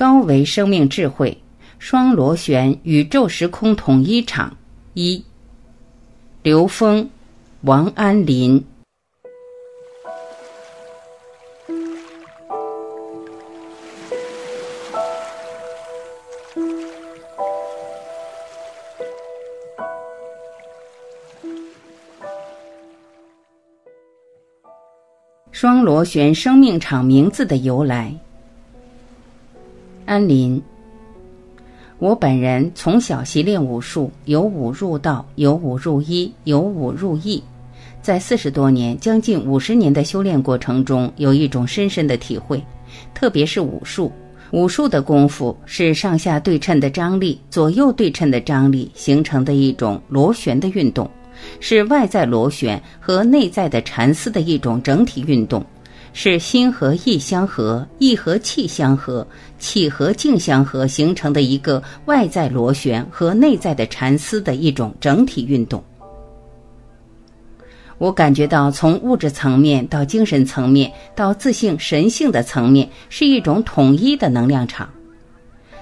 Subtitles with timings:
[0.00, 1.36] 高维生命智慧，
[1.78, 4.56] 双螺旋宇宙时空统一场
[4.94, 5.22] 一。
[6.42, 7.10] 刘峰，
[7.60, 8.64] 王安林。
[25.52, 28.18] 双螺旋生命场名字的由来。
[30.10, 30.60] 安林，
[32.00, 37.40] 我本人从小习练武术，由武入道，由武入医，由武入艺，
[38.02, 42.60] 在四十多年、将近五十年的修炼过程中，有一种深深的体会，
[43.14, 44.10] 特别是武术。
[44.50, 51.08] 武术的功夫是上下对称的张力，左右对称的张力形成的一种螺旋的运动。
[51.60, 55.64] 是外在螺旋和内在的缠丝的一种整体运动，
[56.12, 59.26] 是心和意相合，意和气相合，
[59.58, 65.82] 气和静相合形成的一个外在螺旋和内在的缠丝的一种整体运动。
[67.98, 74.88] 我感觉到，从物质层面到精神层面到自性神性的层面，是一种统一的能量场。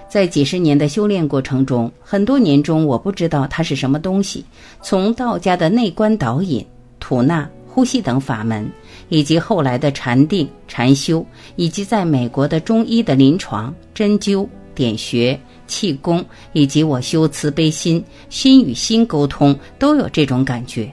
[0.09, 4.45] 在几十年的修炼过程中，很多年中我不知道它是什么东西。
[4.83, 6.67] 从道家的内观导引、
[6.99, 8.69] 吐纳、呼吸等法门，
[9.09, 11.25] 以及后来的禅定、禅修，
[11.57, 20.91] 以及在美国的中医的临床、针灸、点穴、气功，以及我修慈悲心、心与心沟通，都有这种感觉。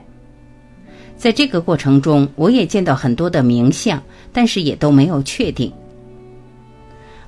[1.18, 4.02] 在这个过程中，我也见到很多的名相，
[4.34, 5.72] 但是也都没有确定。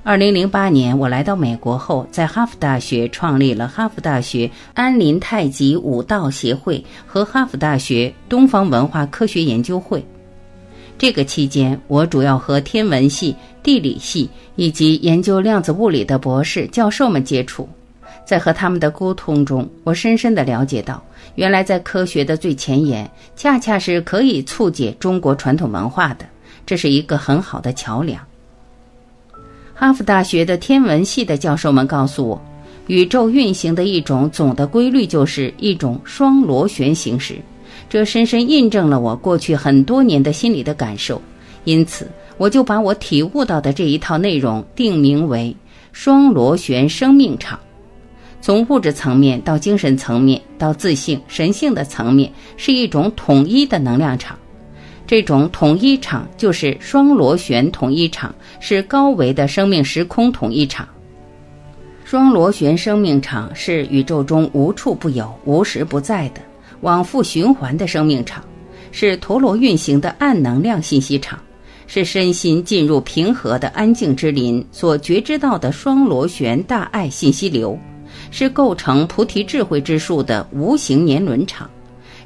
[0.03, 10.05] 二零零八年，我来到美国后，在哈佛大学创立了哈佛大学安林太极武道协会和哈佛大学东方文化科学研究会。
[10.97, 17.69] 这个期间，我主要和天文系、地理系以及研究量子物理的博士、教授们接触，
[18.25, 21.03] 在和他们的沟通中，我深深的了解到，
[21.35, 26.25] 原来在科学的最前沿，恰恰是可以促进中国传统文化的，
[26.65, 28.19] 这是一个很好的桥梁。
[29.75, 32.41] 哈佛大学的天文系的教授们告诉我，
[32.87, 37.35] 宇宙运行的一种总的规律就是一种双螺旋形式，
[37.89, 41.21] 这深深印证了我过去很多年的心理的感受。
[41.63, 45.55] 因此，我就把我体悟到的这一套内容定名为
[45.91, 47.59] “双螺旋生命场”。
[48.39, 54.37] 从物质层面到精神层面到自信神性的层面，是一种统一的能量场。
[55.05, 60.87] 这种统一场就是双螺旋统一场，是高维的生命时空统一场。
[62.05, 66.41] 双螺旋生命场是宇宙中无处不有、无时不在的
[66.81, 68.43] 往复循环的生命场，
[68.91, 71.39] 是陀螺运行的暗能量信息场，
[71.87, 77.77] 是身心进入平和的安静之林所觉知到的双螺旋大爱信息流，
[78.31, 81.69] 是构成菩提智慧之树的无形年轮场。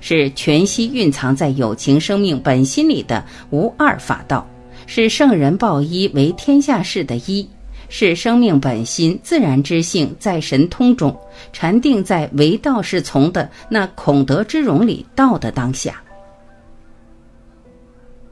[0.03, 4.49] 是全息蕴藏在有情生命本心里的无二法道，
[4.87, 7.47] 是圣人报一为天下事的一，
[7.93, 11.13] 是生命本心自然之性在神通中
[11.51, 16.01] 禅定在唯道是从的那孔德之容里道的当下。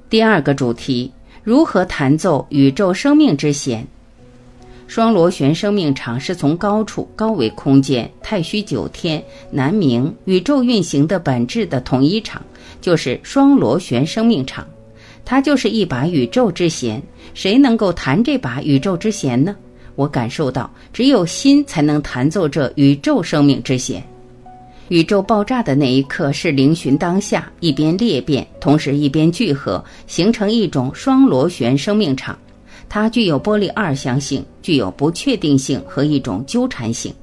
[0.09, 1.11] 第二个主题：
[1.43, 3.85] 如何弹奏宇宙生命之弦？
[4.87, 9.21] 双螺旋生命场是从高处、高维空间、太虚九天、
[9.51, 12.41] 南冥宇宙运行的本质的统一场，
[12.79, 14.65] 就是双螺旋生命场。
[15.29, 16.99] 它就是一把宇宙之弦。
[17.35, 19.55] 谁能够弹这把宇宙之弦呢？
[19.93, 24.03] 我感受到，只有心才能弹奏这宇宙生命之弦。
[24.87, 32.35] 宇宙爆炸的那一刻是灵寻当下，一边裂变，同时一边聚合，形成一种双螺旋生命场。
[32.89, 37.13] 它具有波粒二象性，具有不确定性和一种纠缠性。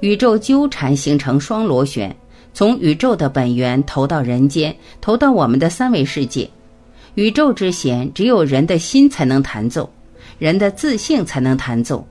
[0.00, 2.16] 宇宙纠缠形成双螺旋，
[2.54, 6.48] 从宇宙的本源投到人间，投到我们的三维世界。
[7.14, 9.88] 宇宙之弦只有人的心才能弹奏，
[10.38, 12.04] 人的自性才能弹奏。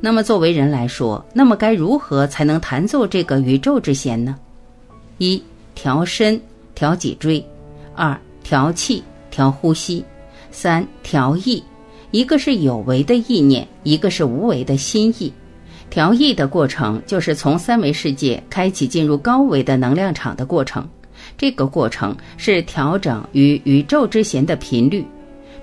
[0.00, 4.36] 那么作为人来说，那么该如何才能弹奏这个宇宙之弦呢？
[5.18, 5.42] 一
[5.74, 6.40] 调身，
[6.74, 7.42] 调脊椎；
[7.94, 10.02] 二调气，调呼吸；
[10.50, 11.62] 三调意。
[12.10, 15.32] 一个是有为的意念，一个是无为的心意。
[15.88, 20.88] 调意的过程就是从三维世界开启进入高维的能量场的过程。
[21.40, 25.02] 这个过程是调整与宇宙之弦的频率。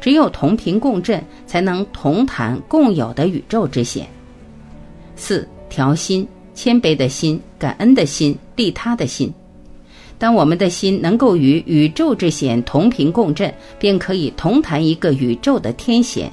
[0.01, 4.07] 只有同频共振，才能同弹共有的宇宙之弦。
[5.15, 9.31] 四调心，谦卑的心，感恩的心，利他的心。
[10.17, 16.31] 当我们的心能够与宇宙之弦同频共振，便可以同弹一个宇宙的天弦。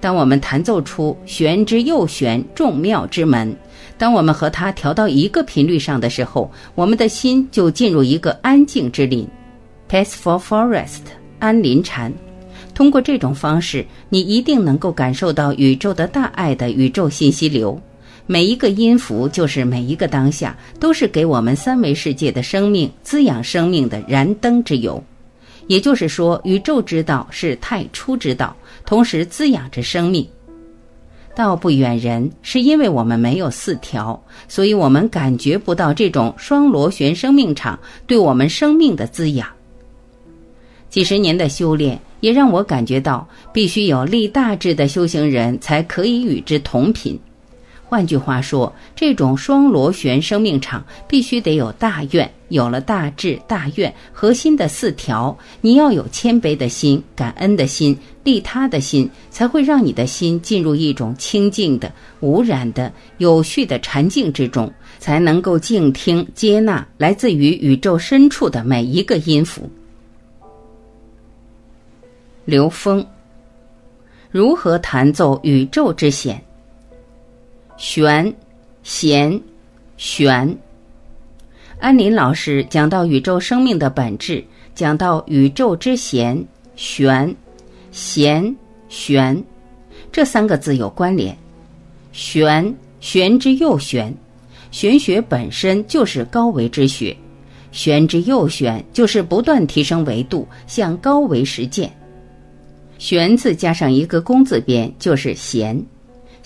[0.00, 3.54] 当我们弹奏出玄之又玄、众妙之门，
[3.98, 9.28] 当我们和它调到一个频率上的时候，我们的心就进入一个安静之林
[9.90, 11.02] （peaceful forest，
[11.38, 12.12] 安林禅）。
[12.74, 17.78] 通过这种方式，你一定能够感受到宇宙的大爱的宇宙信息流。
[18.26, 25.02] 每一个音符就是每一个当下，都是给我们三维世界的生命滋养生命的燃灯之油。
[25.70, 30.26] 也就是说，宇宙之道是太初之道，同时滋养着生命。
[31.32, 39.46] 道不远人，是因为我们没有四条，所以我们感觉不到这种双螺旋生命场对我们生命的滋养。
[40.88, 47.16] 几十年的修炼，也让我感觉到，必须有立大志的修行人才可以与之同频。
[47.90, 69.68] 换句话说，这种双螺旋生命场必须得有大愿，有了大智大愿，核心的四条，你要有谦卑的心、感恩的心、利他的心，才会让你的心进入一种清净的、无染的、有序的禅境之中，才能够静听、接纳来自于宇宙深处的每一个音符。
[72.44, 73.04] 刘峰
[74.30, 76.40] 如何弹奏宇宙之弦？
[77.80, 78.30] 玄，
[78.82, 79.40] 弦，
[79.96, 80.54] 玄。
[81.78, 84.44] 安林老师讲到宇宙生命的本质，
[84.74, 86.46] 讲到宇宙之弦，
[86.76, 87.34] 玄，
[87.90, 88.54] 弦，
[88.90, 89.42] 玄，
[90.12, 91.34] 这三个字有关联。
[92.12, 94.14] 玄，玄之又玄，
[94.70, 97.16] 玄学本身就是高维之学，
[97.72, 101.90] 玄之又玄就是不断提升维度，向高维实践。
[102.98, 105.82] 玄字加上一个工字边，就是弦。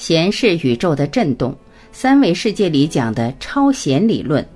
[0.04, 1.56] 弦是宇宙的振动，
[1.90, 4.46] 三维世界里讲的超弦理论，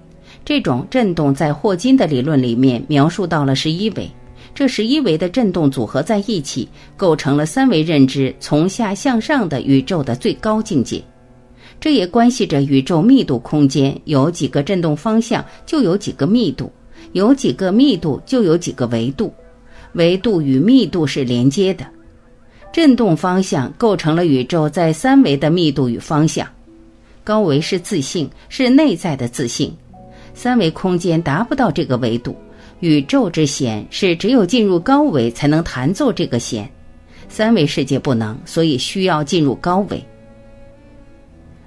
[0.44, 4.06] 这种振动在霍金的理论里面描述到了十一维，
[4.54, 6.68] 这十一维的振动组合在一起，
[6.98, 11.02] 构成了三维认知从下向上的宇宙的最高境界。
[11.80, 16.70] 这也关系着宇宙密度空间有几个振动方向，就有几个密度，
[17.12, 19.32] 有几个密度就有几个维度，
[19.94, 21.86] 维度与密度是连接的。
[22.72, 26.46] 振动方向构成了宇宙在三维的密度与方向，
[27.24, 29.74] 高维是自信，是内在的自信，
[30.34, 32.36] 三维空间达不到这个维度，
[32.80, 36.70] 宇宙之弦是只有进入高维才能弹奏这个弦，
[37.28, 40.04] 三维世界不能，所以需要进入高维。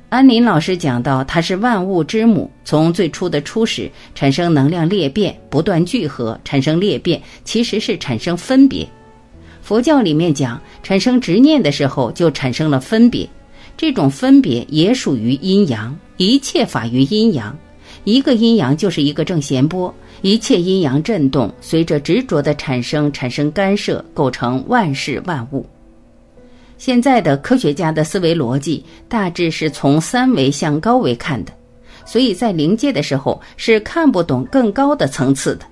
[0.09, 8.87] 安林老师讲到，它是万物之母，从最初的初始产生能量裂变，不断聚合产生裂变，其实是产生分别。
[9.61, 13.27] 佛教里面讲，产生执念的时候就产生了分别，
[13.77, 17.57] 这种分别也属于阴阳，一切法于阴阳，
[18.03, 25.65] 一个阴阳就是一个正弦波，一切阴阳震动随着执着的产生产生干涉，构成万事万物。
[26.77, 31.53] 现在的科学家的思维逻辑大致是从三维向高维看的，
[32.03, 35.65] 所以在临界的时候是看不懂更高的层次的，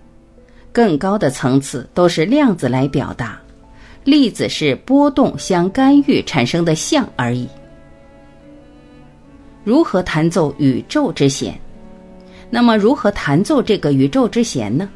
[0.71, 3.42] 更高的层次都是量子来表达。
[4.04, 7.48] 粒子是波动相干预产生的相而已。
[9.63, 11.60] 如何弹奏宇宙之弦？
[12.50, 14.90] 那么如何弹奏这个宇宙之弦呢？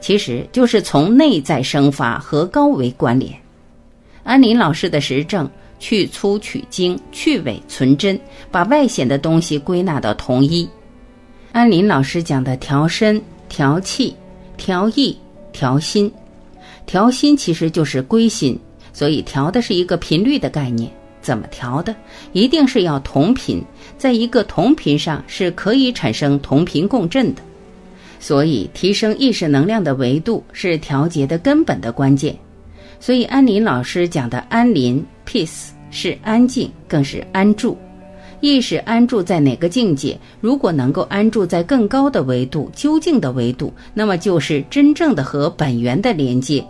[0.00, 3.32] 其实就是从内在生发和高维关联。
[4.24, 5.48] 安林老师的实证，
[5.78, 8.18] 去粗取精，去伪存真，
[8.50, 10.68] 把外显的东西归纳到同一。
[11.52, 14.16] 安林老师讲的调身、调气、
[14.56, 15.16] 调意、
[15.52, 16.12] 调心。
[16.86, 18.58] 调心其实就是归心，
[18.92, 20.90] 所以调的是一个频率的概念。
[21.20, 21.94] 怎么调的？
[22.32, 23.60] 一定是要同频，
[23.98, 27.42] 在一个同频上是可以产生同频共振的。
[28.20, 32.34] 所以提升意识能量的维度是调节的根本的关键。
[33.00, 37.76] 所以安林老师讲的安林 （peace） 是安静，更是安住。
[38.40, 40.16] 意识安住在哪个境界？
[40.40, 46.64] 如果能够安住在更高的维度、究竟的维度，那么就是真正的和本源的连接。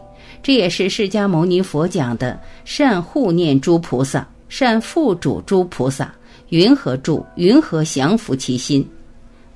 [0.47, 6.15] 这也是释迦牟尼佛讲的：善护念诸菩萨，善付嘱诸菩萨，
[6.51, 7.27] 云何住？
[7.35, 8.89] 云何降伏其心？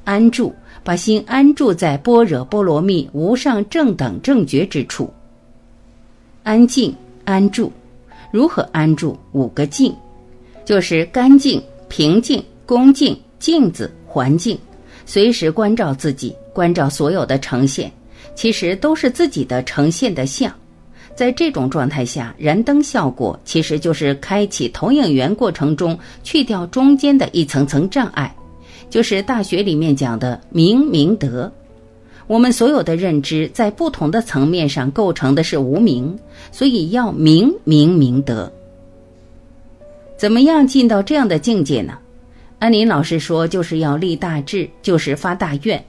[0.03, 5.09] 安住，把心安住在般若波罗蜜无上正等正觉之处。
[6.43, 6.93] 安静，
[7.25, 7.71] 安住，
[8.33, 9.17] 如何安住？
[9.31, 9.95] 五个静，
[10.65, 14.59] 就是干净、平静、恭敬、镜子、环境，
[15.07, 17.89] 随时关照自己，关照所有的呈现，
[18.35, 20.53] 其实都是自己的呈现的相。
[21.21, 28.35] 在这种状态下，燃灯效果其实就是开启投影源过程中去掉中间的一层层障碍，
[28.89, 31.53] 就是大学里面讲的明明德。
[32.27, 36.19] 我们所有的认知在不同的层面上构成的是无明，
[36.51, 38.51] 所以要明明明德。
[40.17, 41.99] 怎么样进到这样的境界呢？
[42.59, 45.85] 安林老师说，就是要立大志，就是发大愿。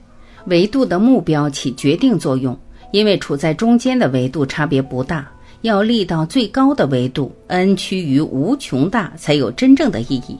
[0.48, 2.54] 维度的目标起决定作用，
[2.92, 5.28] 因为处在中间的维度差别不大。
[5.62, 10.36] 要立到最高的维度，n 趋于无穷大，才有真正的意义。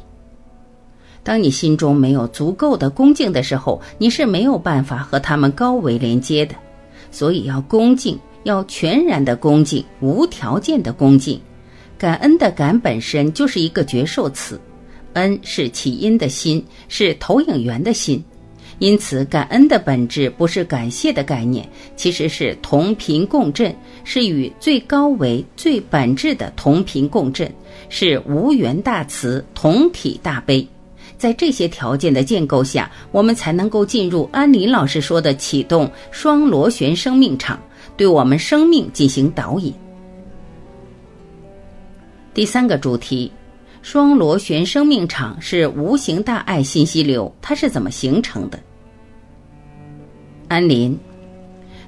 [1.23, 6.57] 当你心中没有足够的恭敬的时候，你是没有办法和他们高维连接的。
[7.13, 11.41] 所以要恭敬，要全然的恭敬，无条件的恭敬。
[11.97, 14.61] 感恩的感本身就是一个绝受词，
[15.13, 18.21] 恩是起因的心，是投影源的心。
[18.83, 23.73] 因此，感恩的本质不是感谢的概念，其实是同频共振，
[24.03, 27.49] 是与最高维、最本质的同频共振，
[27.89, 30.67] 是无缘大慈、同体大悲。
[31.17, 37.63] 在这些条件的建构下，我们才能够进入安林老师说的启动双螺旋生命场，
[37.97, 39.73] 对我们生命进行导引。
[42.35, 43.31] 第三个主题，
[43.81, 48.59] 双螺旋生命场是无形大爱信息流，它是怎么形成的？
[50.53, 50.95] 安林，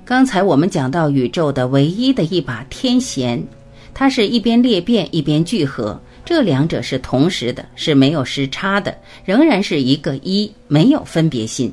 [0.06, 3.47] 刚才我们讲到宇宙的唯一的一把天弦，
[3.92, 11.71] 它是一边裂变一边聚合，这两者是同时的，是没有时差的，仍然是一个一，没有分别心。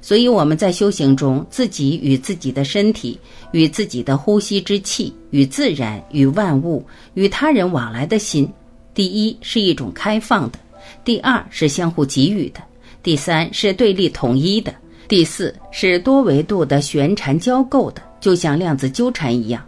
[0.00, 3.18] 所以我们在修行中，自己与自己的身体、
[3.50, 8.48] 与自己的呼吸之气、与自然、与万物、与他人往来的心，
[8.94, 10.60] 第一是一种开放的，
[11.04, 12.60] 第二是相互给予的，
[13.02, 14.72] 第三是对立统一的。
[15.06, 19.62] 第四是多维度的旋缠交构的，就像量子纠缠一样。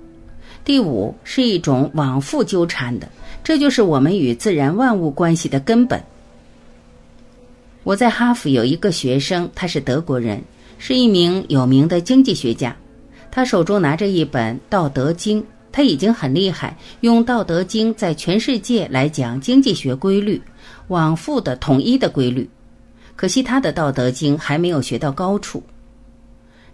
[0.65, 3.09] 第五是一种往复纠缠的，
[3.45, 6.03] 这就是我们与自然万物关系的根本。
[7.85, 10.43] 我在哈佛有一个学生，他是德国人，
[10.79, 12.75] 是一名有名的经济学家。
[13.31, 15.41] 他手中拿着一本《道德经》，
[15.71, 20.41] 他已经很厉害，用《道德经》在全世界来讲经济学规律，
[20.89, 22.49] 往复的统一的规律。
[23.17, 25.63] 可惜他的《道德经》还没有学到高处。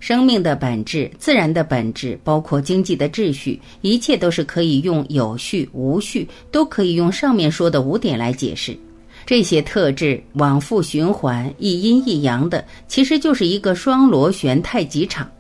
[0.00, 8.76] 生命的本质、自然的本质，包括经济的秩序，一切都是可以用有序、无序，都可以用上面说的五点来解释。
[9.24, 15.30] 这些特质往复循环，一阴一阳的，其实就是一个双螺旋太极场。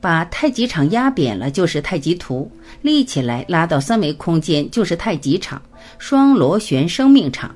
[0.00, 2.48] 把太极场压扁了，就是太极图；
[2.82, 5.60] 立起来拉到三维空间，就是太极场。
[5.98, 7.52] 双螺旋生命场。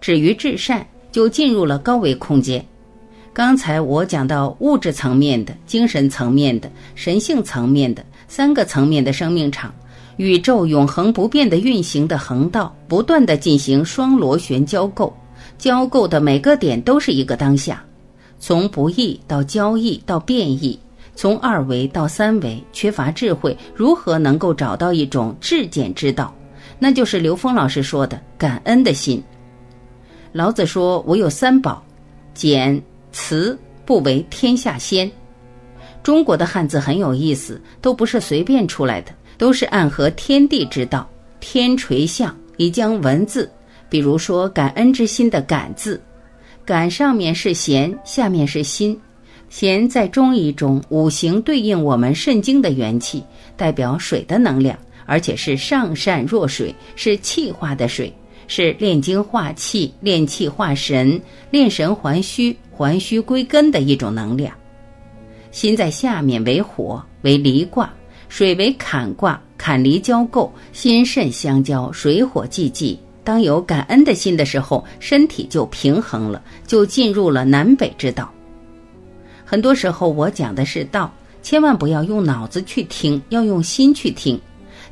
[0.00, 0.86] 止于至善。
[1.10, 2.64] 就进入了高维空间。
[3.32, 9.72] 刚才我讲到物质层面的、精神层面的、神性层面的三个层面的生命场，
[10.16, 15.16] 宇宙永恒不变的运行的横道，不断的进行双螺旋交构，
[15.56, 17.84] 交构的每个点都是一个当下，
[18.40, 20.76] 从不易到交易到变异，
[21.14, 26.34] 从二维到三维，缺乏智慧，如何能够找到一种至简之道？
[26.80, 29.22] 那就是刘峰老师说的感恩的心。
[30.38, 31.84] 老子说：“我有三宝，
[32.32, 32.80] 简、
[33.10, 35.10] 辞，不为天下先。”
[36.00, 41.10] 中国的汉字很有意思，都不是随便出来的，都是暗合天地之道。
[41.40, 43.50] 天垂象，以将文字，
[43.88, 46.00] 比如说感恩之心的“感”字，
[46.64, 48.96] 感上面是弦，下面是心。
[49.48, 53.24] 弦在中医中五行对应我们肾经的元气，
[53.56, 58.14] 代表水的能量，而且是上善若水，是气化的水。
[58.48, 61.20] 是炼精化气、炼气化神、
[61.52, 64.52] 炼神还虚、还虚归根的一种能量。
[65.52, 67.88] 心在下面为火，为离卦；
[68.28, 72.98] 水为坎卦，坎离交构，心肾相交，水火既济。
[73.22, 78.32] 当有感恩的心的时候，身体就平衡了，就进入了南北之道。
[79.44, 81.12] 很多时候我讲的是道，
[81.42, 84.40] 千万不要用脑子去听，要用心去听。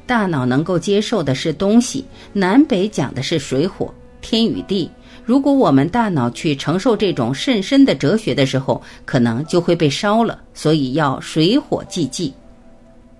[0.06, 4.88] 大脑能够接受的是东西，南北讲的是水火天与地。
[5.24, 10.40] 如果我们大脑去承受这种甚深的哲学的时候，可能就会被烧了。
[10.54, 12.32] 所以要水火既济。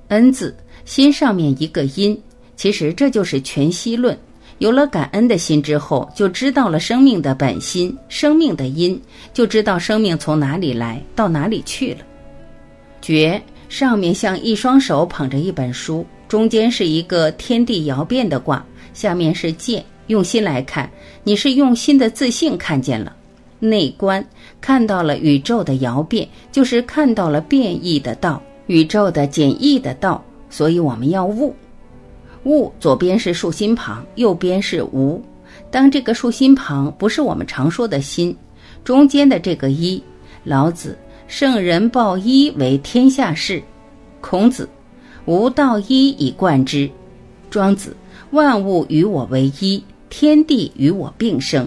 [0.08, 2.16] 恩字心上面一个因，
[2.54, 4.16] 其实这就是全息论。
[4.58, 8.98] 有了感恩的心之后，就知道了生命的本心，生命的因，
[9.34, 11.98] 就知道生命从哪里来到哪里去了。
[13.02, 16.06] 觉上面像一双手捧着一本书。
[16.28, 19.84] 中间是一个天地摇变的卦，下面是剑。
[20.08, 20.88] 用心来看，
[21.24, 23.14] 你是用心的自信看见了
[23.58, 24.24] 内观，
[24.60, 30.24] 看到了宇宙的摇变，就是看到了变异的道，宇宙的简易的道。
[30.48, 31.52] 所以我们要悟，
[32.44, 35.20] 悟左边是竖心旁，右边是无。
[35.72, 38.36] 当这个竖心旁不是我们常说的心，
[38.84, 40.00] 中间的这个一，
[40.44, 43.60] 老子圣人抱一为天下事，
[44.20, 44.68] 孔子。
[45.26, 46.88] 无道一以贯之，
[47.50, 47.96] 庄子
[48.30, 51.66] 万物与我为一，天地与我并生。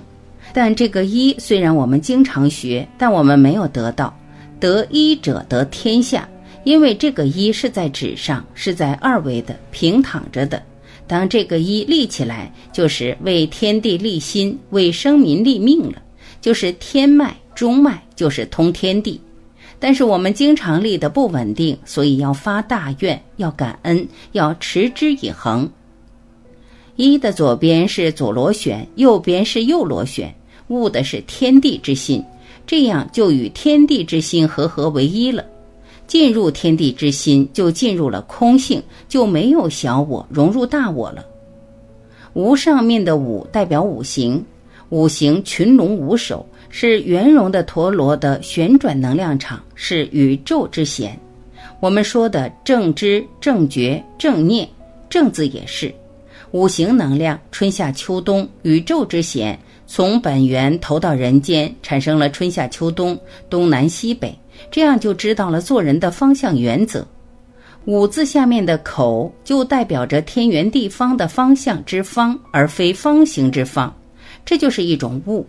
[0.53, 4.17] 但这个一虽然我们经常学，但我们没有得到。
[4.59, 6.27] 得一者得天下，
[6.63, 10.61] 因为这个一是在纸上，是在二维的平躺着的。
[11.07, 16.01] 当这个一立起来，就是为天地立心，为生民立命了，
[16.41, 19.19] 就是天脉、中脉，就是通天地。
[19.79, 25.69] 但是我们经常立的不稳定，所以要发大愿，要感恩，要持之以恒。
[26.98, 30.36] 一的左边是左螺旋，右边是右螺旋，
[30.67, 32.21] 悟的是天地之心，
[32.67, 35.45] 这样就与天地之心合合为一了。
[36.07, 41.24] 进入天地之心，就进入了空性，就没有小我，融入大我了。
[42.33, 44.43] 无上面的五代表五行，
[44.89, 46.46] 五行群龙无首。
[46.72, 51.19] 是圆融的陀螺的旋转能量场，是宇宙之弦。
[51.79, 54.69] 我们说的正知、正觉、正念，
[55.10, 55.91] 正字也是
[56.51, 57.39] 五行能量。
[57.51, 63.19] 春夏秋冬，宇宙之弦从本源投到人间，产生了春夏秋冬、
[63.50, 64.38] 东南西北，
[64.69, 67.03] 这样就知道了做人的方向原则。
[67.86, 73.91] 五字下面的口，就代表着天圆地方的方向之方，而非方形之方，
[74.46, 75.48] 这就是一种悟。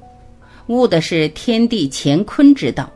[0.66, 2.88] 悟的是天地乾坤之道，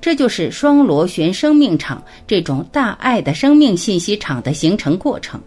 [0.00, 5.40] 这就是双螺旋生命场这种大爱的生命信息场的形成过程。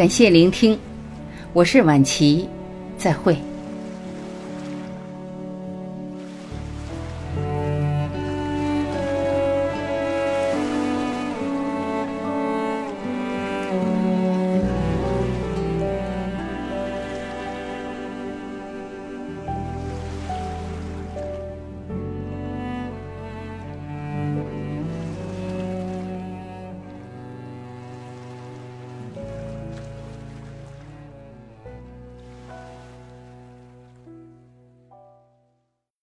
[0.00, 0.78] 感谢聆听，
[1.52, 2.48] 我是晚琪，
[2.96, 3.36] 再会。